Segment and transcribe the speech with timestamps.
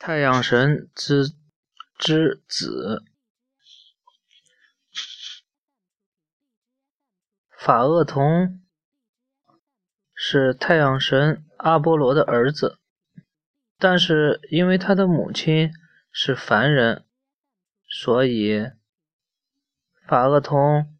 [0.00, 1.34] 太阳神之
[1.98, 3.02] 之子
[7.58, 8.62] 法厄同
[10.14, 12.78] 是太阳神阿波罗的儿子，
[13.76, 15.72] 但是因为他的母亲
[16.12, 17.04] 是凡人，
[17.88, 18.70] 所以
[20.06, 20.96] 法厄同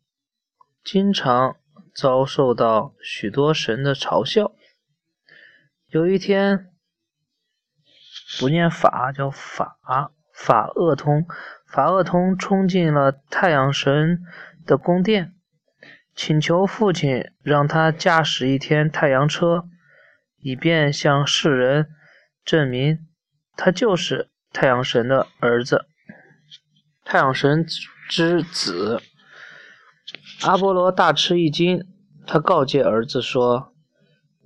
[0.82, 1.56] 经常
[1.94, 4.52] 遭受到许多神的嘲笑。
[5.86, 6.74] 有一天。
[8.38, 9.78] 不念法叫法
[10.32, 11.26] 法厄通，
[11.66, 14.20] 法厄通冲进了太阳神
[14.64, 15.34] 的宫殿，
[16.14, 19.64] 请求父亲让他驾驶一天太阳车，
[20.40, 21.88] 以便向世人
[22.44, 23.06] 证明
[23.56, 25.86] 他就是太阳神的儿子，
[27.04, 27.66] 太阳神
[28.08, 29.02] 之子。
[30.42, 31.84] 阿波罗大吃一惊，
[32.24, 33.74] 他告诫儿子说：“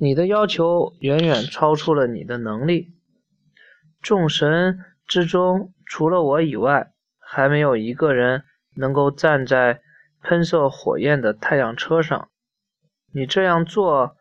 [0.00, 2.94] 你的要求远远超出了你的能力。”
[4.02, 8.44] 众神之中，除了我以外，还没有一个人
[8.74, 9.80] 能够站在
[10.20, 12.28] 喷射火焰的太阳车上。
[13.12, 14.16] 你这样做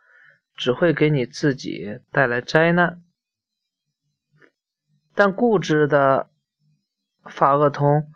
[0.56, 3.02] 只会给你自己带来灾难。
[5.16, 6.30] 但固执的
[7.26, 8.12] 法厄同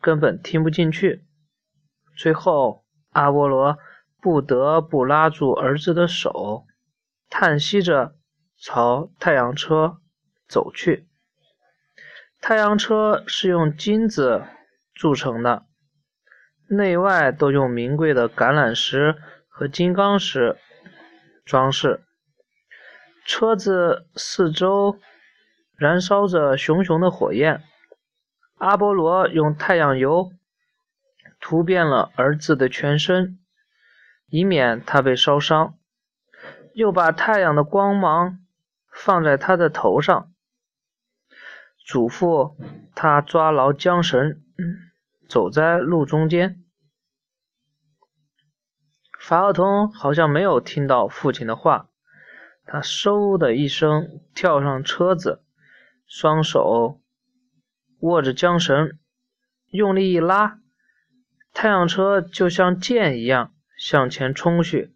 [0.00, 1.26] 根本听不进去。
[2.16, 3.78] 最后，阿波罗
[4.22, 6.66] 不得不拉住儿子的手，
[7.28, 8.16] 叹息着
[8.56, 9.98] 朝太阳车。
[10.48, 11.06] 走去。
[12.40, 14.44] 太阳车是用金子
[14.94, 15.66] 铸成的，
[16.68, 19.16] 内外都用名贵的橄榄石
[19.48, 20.56] 和金刚石
[21.44, 22.02] 装饰。
[23.24, 25.00] 车子四周
[25.76, 27.64] 燃烧着熊熊的火焰。
[28.58, 30.30] 阿波罗用太阳油
[31.40, 33.38] 涂遍了儿子的全身，
[34.28, 35.76] 以免他被烧伤，
[36.74, 38.38] 又把太阳的光芒
[38.92, 40.32] 放在他的头上。
[41.86, 42.56] 嘱咐
[42.96, 44.42] 他抓牢缰绳，
[45.28, 46.64] 走在路中间。
[49.20, 51.88] 法厄同好像没有听到父亲的话，
[52.64, 55.44] 他嗖的一声跳上车子，
[56.08, 57.00] 双手
[58.00, 58.98] 握着缰绳，
[59.70, 60.58] 用力一拉，
[61.52, 64.92] 太阳车就像箭一样向前冲去。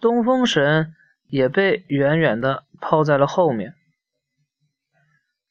[0.00, 0.96] 东风神
[1.28, 3.76] 也被远远的抛在了后面。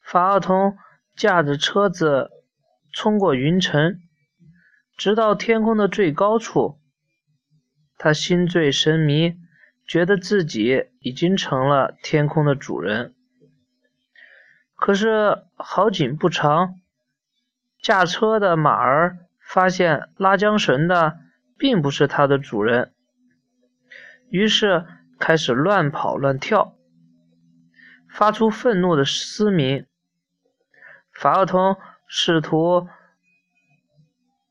[0.10, 0.78] 法厄同
[1.18, 2.30] 驾着车子
[2.94, 4.00] 冲过云层，
[4.96, 6.80] 直到天空的最高处。
[7.98, 9.36] 他心醉神迷，
[9.86, 13.16] 觉得自己已经成了天空的主人。
[14.76, 16.76] 可是好景不长，
[17.82, 21.18] 驾车的马儿发现拉缰绳的
[21.58, 22.94] 并不是他的主人，
[24.30, 24.86] 于是
[25.20, 26.78] 开始乱跑乱跳，
[28.10, 29.86] 发出愤怒的嘶鸣。
[31.20, 32.88] 法厄通试图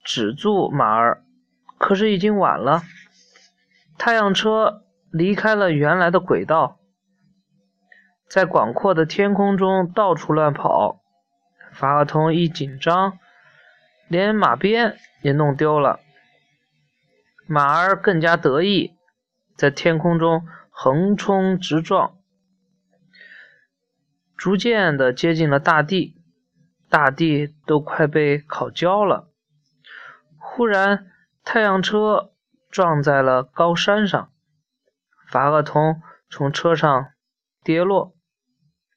[0.05, 1.23] 止住马儿，
[1.79, 2.83] 可是已经晚了。
[3.97, 6.81] 太阳车离开了原来的轨道，
[8.29, 11.01] 在广阔的天空中到处乱跑。
[11.73, 13.19] 法厄同一紧张，
[14.09, 16.01] 连马鞭也弄丢了。
[17.47, 18.97] 马儿更加得意，
[19.57, 22.17] 在天空中横冲直撞，
[24.37, 26.16] 逐渐的接近了大地。
[26.89, 29.33] 大地都快被烤焦了。
[30.39, 31.11] 忽然，
[31.45, 32.33] 太阳车
[32.71, 34.33] 撞在了高山上，
[35.29, 37.13] 法厄同从车上
[37.63, 38.17] 跌落，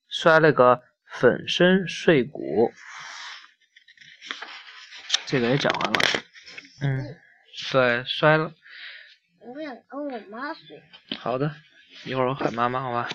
[0.08, 2.72] 摔了个粉身碎骨。
[5.26, 6.00] 这个也讲完了。
[6.82, 7.18] 嗯，
[7.72, 8.54] 对，摔了。
[9.42, 10.82] 我想跟我妈睡。
[11.18, 11.56] 好的，
[12.06, 13.10] 一会儿我喊妈妈，好吧。